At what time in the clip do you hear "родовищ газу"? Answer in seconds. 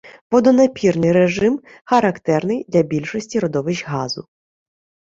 3.39-4.27